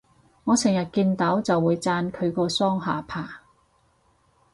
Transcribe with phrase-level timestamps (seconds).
[0.45, 3.43] 我成日見到就會讚佢個雙下巴